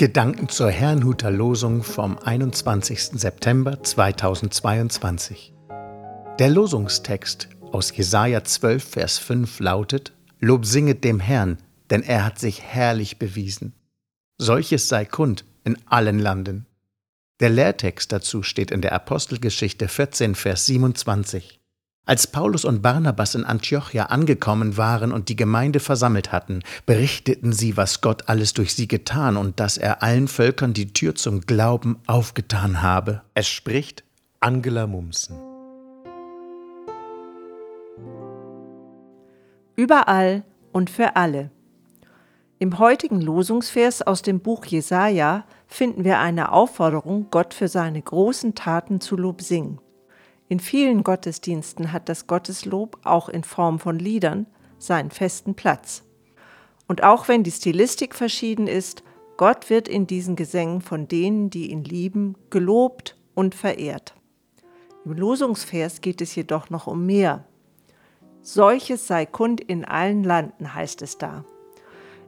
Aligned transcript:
Gedanken 0.00 0.48
zur 0.48 0.70
Herrnhuter 0.70 1.30
Losung 1.30 1.82
vom 1.82 2.16
21. 2.16 3.20
September 3.20 3.82
2022. 3.82 5.52
Der 6.38 6.48
Losungstext 6.48 7.50
aus 7.70 7.94
Jesaja 7.94 8.42
12, 8.42 8.82
Vers 8.82 9.18
5 9.18 9.60
lautet: 9.60 10.14
Lob 10.38 10.64
singet 10.64 11.04
dem 11.04 11.20
Herrn, 11.20 11.58
denn 11.90 12.02
er 12.02 12.24
hat 12.24 12.38
sich 12.38 12.62
herrlich 12.62 13.18
bewiesen. 13.18 13.74
Solches 14.38 14.88
sei 14.88 15.04
kund 15.04 15.44
in 15.64 15.76
allen 15.84 16.18
Landen. 16.18 16.64
Der 17.40 17.50
Lehrtext 17.50 18.10
dazu 18.10 18.42
steht 18.42 18.70
in 18.70 18.80
der 18.80 18.94
Apostelgeschichte 18.94 19.86
14, 19.86 20.34
Vers 20.34 20.64
27. 20.64 21.59
Als 22.06 22.26
Paulus 22.26 22.64
und 22.64 22.82
Barnabas 22.82 23.34
in 23.34 23.44
Antiochia 23.44 24.06
angekommen 24.06 24.76
waren 24.76 25.12
und 25.12 25.28
die 25.28 25.36
Gemeinde 25.36 25.80
versammelt 25.80 26.32
hatten, 26.32 26.62
berichteten 26.86 27.52
sie, 27.52 27.76
was 27.76 28.00
Gott 28.00 28.28
alles 28.28 28.54
durch 28.54 28.74
sie 28.74 28.88
getan 28.88 29.36
und 29.36 29.60
dass 29.60 29.76
er 29.76 30.02
allen 30.02 30.26
Völkern 30.26 30.72
die 30.72 30.92
Tür 30.92 31.14
zum 31.14 31.42
Glauben 31.42 32.00
aufgetan 32.06 32.82
habe. 32.82 33.22
Es 33.34 33.48
spricht 33.48 34.02
Angela 34.40 34.86
Mumsen. 34.86 35.38
Überall 39.76 40.44
und 40.72 40.90
für 40.90 41.16
alle. 41.16 41.50
Im 42.58 42.78
heutigen 42.78 43.20
Losungsvers 43.20 44.02
aus 44.02 44.22
dem 44.22 44.40
Buch 44.40 44.64
Jesaja 44.66 45.44
finden 45.66 46.04
wir 46.04 46.18
eine 46.18 46.52
Aufforderung, 46.52 47.28
Gott 47.30 47.54
für 47.54 47.68
seine 47.68 48.02
großen 48.02 48.54
Taten 48.54 49.00
zu 49.00 49.16
Lob 49.16 49.40
singen. 49.40 49.80
In 50.50 50.58
vielen 50.58 51.04
Gottesdiensten 51.04 51.92
hat 51.92 52.08
das 52.08 52.26
Gotteslob 52.26 52.98
auch 53.04 53.28
in 53.28 53.44
Form 53.44 53.78
von 53.78 54.00
Liedern 54.00 54.46
seinen 54.78 55.12
festen 55.12 55.54
Platz. 55.54 56.02
Und 56.88 57.04
auch 57.04 57.28
wenn 57.28 57.44
die 57.44 57.52
Stilistik 57.52 58.16
verschieden 58.16 58.66
ist, 58.66 59.04
Gott 59.36 59.70
wird 59.70 59.86
in 59.86 60.08
diesen 60.08 60.34
Gesängen 60.34 60.80
von 60.80 61.06
denen, 61.06 61.50
die 61.50 61.70
ihn 61.70 61.84
lieben, 61.84 62.34
gelobt 62.50 63.16
und 63.36 63.54
verehrt. 63.54 64.16
Im 65.04 65.12
Losungsvers 65.12 66.00
geht 66.00 66.20
es 66.20 66.34
jedoch 66.34 66.68
noch 66.68 66.88
um 66.88 67.06
mehr. 67.06 67.44
Solches 68.42 69.06
sei 69.06 69.26
kund 69.26 69.60
in 69.60 69.84
allen 69.84 70.24
Landen, 70.24 70.74
heißt 70.74 71.00
es 71.02 71.16
da. 71.16 71.44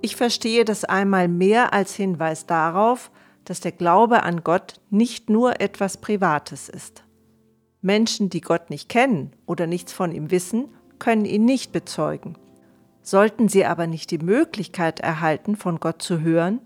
Ich 0.00 0.16
verstehe 0.16 0.64
das 0.64 0.84
einmal 0.84 1.28
mehr 1.28 1.74
als 1.74 1.94
Hinweis 1.94 2.46
darauf, 2.46 3.10
dass 3.44 3.60
der 3.60 3.72
Glaube 3.72 4.22
an 4.22 4.42
Gott 4.42 4.80
nicht 4.88 5.28
nur 5.28 5.60
etwas 5.60 5.98
Privates 5.98 6.70
ist. 6.70 7.05
Menschen, 7.86 8.28
die 8.30 8.40
Gott 8.40 8.68
nicht 8.68 8.88
kennen 8.88 9.32
oder 9.46 9.66
nichts 9.66 9.92
von 9.92 10.10
ihm 10.10 10.32
wissen, 10.32 10.68
können 10.98 11.24
ihn 11.24 11.44
nicht 11.44 11.70
bezeugen. 11.70 12.36
Sollten 13.02 13.48
sie 13.48 13.64
aber 13.64 13.86
nicht 13.86 14.10
die 14.10 14.18
Möglichkeit 14.18 14.98
erhalten, 14.98 15.54
von 15.54 15.78
Gott 15.78 16.02
zu 16.02 16.20
hören, 16.20 16.60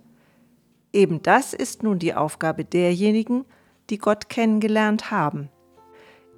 eben 0.92 1.22
das 1.22 1.52
ist 1.52 1.82
nun 1.82 1.98
die 1.98 2.14
Aufgabe 2.14 2.64
derjenigen, 2.64 3.44
die 3.90 3.98
Gott 3.98 4.30
kennengelernt 4.30 5.10
haben. 5.10 5.50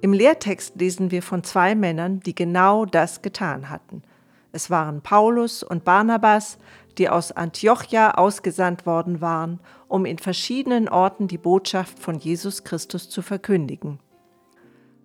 Im 0.01 0.11
Lehrtext 0.11 0.75
lesen 0.75 1.11
wir 1.11 1.23
von 1.23 1.45
zwei 1.45 1.75
Männern, 1.75 2.19
die 2.19 2.35
genau 2.35 2.85
das 2.85 3.21
getan 3.21 3.69
hatten. 3.69 4.03
Es 4.51 4.69
waren 4.69 5.01
Paulus 5.01 5.63
und 5.63 5.85
Barnabas, 5.85 6.57
die 6.97 7.07
aus 7.07 7.31
Antiochia 7.31 8.15
ausgesandt 8.15 8.85
worden 8.85 9.21
waren, 9.21 9.61
um 9.87 10.05
in 10.05 10.19
verschiedenen 10.19 10.89
Orten 10.89 11.29
die 11.29 11.37
Botschaft 11.37 11.99
von 11.99 12.19
Jesus 12.19 12.65
Christus 12.65 13.09
zu 13.09 13.21
verkündigen. 13.21 13.99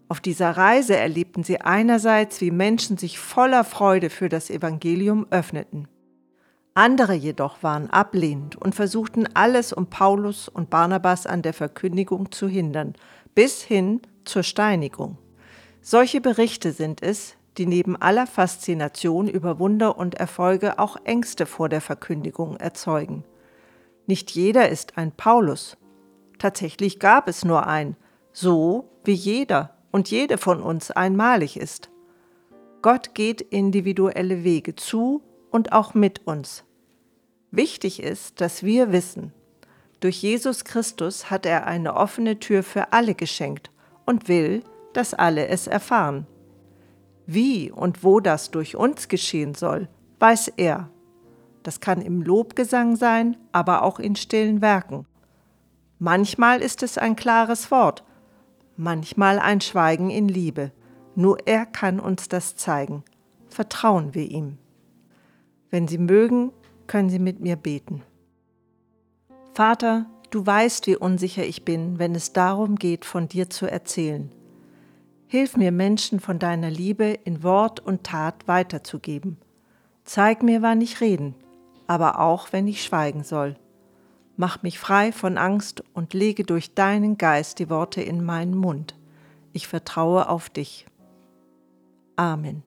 Auf 0.08 0.20
dieser 0.20 0.52
Reise 0.52 0.96
erlebten 0.96 1.42
sie 1.42 1.60
einerseits, 1.60 2.40
wie 2.40 2.50
Menschen 2.50 2.96
sich 2.96 3.18
voller 3.18 3.62
Freude 3.62 4.08
für 4.08 4.30
das 4.30 4.48
Evangelium 4.48 5.26
öffneten. 5.30 5.86
Andere 6.72 7.12
jedoch 7.14 7.62
waren 7.62 7.90
ablehnend 7.90 8.56
und 8.56 8.74
versuchten 8.74 9.28
alles, 9.34 9.72
um 9.72 9.88
Paulus 9.88 10.48
und 10.48 10.70
Barnabas 10.70 11.26
an 11.26 11.42
der 11.42 11.52
Verkündigung 11.52 12.32
zu 12.32 12.48
hindern, 12.48 12.94
bis 13.34 13.62
hin 13.62 14.00
zur 14.24 14.44
Steinigung. 14.44 15.18
Solche 15.82 16.20
Berichte 16.20 16.72
sind 16.72 17.02
es, 17.02 17.34
die 17.58 17.66
neben 17.66 17.96
aller 17.96 18.26
Faszination 18.26 19.28
über 19.28 19.58
Wunder 19.58 19.98
und 19.98 20.14
Erfolge 20.14 20.78
auch 20.78 20.96
Ängste 21.04 21.44
vor 21.44 21.68
der 21.68 21.80
Verkündigung 21.80 22.56
erzeugen. 22.56 23.24
Nicht 24.06 24.30
jeder 24.30 24.68
ist 24.68 24.96
ein 24.96 25.12
Paulus. 25.12 25.76
Tatsächlich 26.38 27.00
gab 27.00 27.28
es 27.28 27.44
nur 27.44 27.66
einen, 27.66 27.96
so 28.32 28.88
wie 29.04 29.12
jeder 29.12 29.77
und 29.90 30.10
jede 30.10 30.38
von 30.38 30.62
uns 30.62 30.90
einmalig 30.90 31.56
ist. 31.56 31.90
Gott 32.82 33.14
geht 33.14 33.40
individuelle 33.40 34.44
Wege 34.44 34.76
zu 34.76 35.22
und 35.50 35.72
auch 35.72 35.94
mit 35.94 36.26
uns. 36.26 36.64
Wichtig 37.50 38.02
ist, 38.02 38.40
dass 38.40 38.62
wir 38.62 38.92
wissen, 38.92 39.32
durch 40.00 40.22
Jesus 40.22 40.64
Christus 40.64 41.30
hat 41.30 41.44
er 41.44 41.66
eine 41.66 41.94
offene 41.94 42.38
Tür 42.38 42.62
für 42.62 42.92
alle 42.92 43.14
geschenkt 43.14 43.72
und 44.06 44.28
will, 44.28 44.62
dass 44.92 45.12
alle 45.12 45.48
es 45.48 45.66
erfahren. 45.66 46.26
Wie 47.26 47.70
und 47.70 48.04
wo 48.04 48.20
das 48.20 48.50
durch 48.50 48.76
uns 48.76 49.08
geschehen 49.08 49.54
soll, 49.54 49.88
weiß 50.20 50.52
er. 50.56 50.90
Das 51.62 51.80
kann 51.80 52.00
im 52.00 52.22
Lobgesang 52.22 52.96
sein, 52.96 53.36
aber 53.50 53.82
auch 53.82 53.98
in 53.98 54.14
stillen 54.14 54.62
Werken. 54.62 55.06
Manchmal 55.98 56.62
ist 56.62 56.82
es 56.84 56.96
ein 56.96 57.16
klares 57.16 57.70
Wort, 57.70 58.04
manchmal 58.78 59.38
ein 59.38 59.60
Schweigen 59.60 60.08
in 60.08 60.28
Liebe. 60.28 60.72
Nur 61.14 61.46
er 61.46 61.66
kann 61.66 62.00
uns 62.00 62.28
das 62.28 62.56
zeigen. 62.56 63.02
Vertrauen 63.48 64.14
wir 64.14 64.30
ihm. 64.30 64.56
Wenn 65.70 65.88
Sie 65.88 65.98
mögen, 65.98 66.52
können 66.86 67.10
Sie 67.10 67.18
mit 67.18 67.40
mir 67.40 67.56
beten. 67.56 68.02
Vater, 69.52 70.06
du 70.30 70.46
weißt, 70.46 70.86
wie 70.86 70.96
unsicher 70.96 71.44
ich 71.44 71.64
bin, 71.64 71.98
wenn 71.98 72.14
es 72.14 72.32
darum 72.32 72.76
geht, 72.76 73.04
von 73.04 73.28
dir 73.28 73.50
zu 73.50 73.66
erzählen. 73.66 74.30
Hilf 75.26 75.56
mir, 75.56 75.72
Menschen 75.72 76.20
von 76.20 76.38
deiner 76.38 76.70
Liebe 76.70 77.18
in 77.24 77.42
Wort 77.42 77.80
und 77.80 78.04
Tat 78.04 78.46
weiterzugeben. 78.46 79.36
Zeig 80.04 80.42
mir, 80.42 80.62
wann 80.62 80.80
ich 80.80 81.00
reden, 81.00 81.34
aber 81.86 82.20
auch, 82.20 82.52
wenn 82.52 82.66
ich 82.66 82.82
schweigen 82.82 83.24
soll. 83.24 83.56
Mach 84.40 84.62
mich 84.62 84.78
frei 84.78 85.10
von 85.10 85.36
Angst 85.36 85.82
und 85.94 86.14
lege 86.14 86.44
durch 86.44 86.72
deinen 86.72 87.18
Geist 87.18 87.58
die 87.58 87.68
Worte 87.68 88.00
in 88.00 88.24
meinen 88.24 88.56
Mund. 88.56 88.94
Ich 89.52 89.66
vertraue 89.66 90.28
auf 90.28 90.48
dich. 90.48 90.86
Amen. 92.14 92.62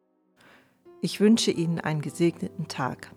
Ich 1.00 1.22
wünsche 1.22 1.52
Ihnen 1.52 1.80
einen 1.80 2.02
gesegneten 2.02 2.68
Tag. 2.68 3.14